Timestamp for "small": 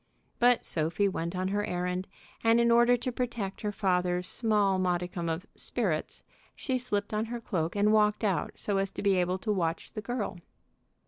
4.25-4.79